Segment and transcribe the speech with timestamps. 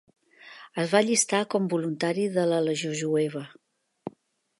[0.83, 3.43] Es va allistar com voluntari de la Legió jueva.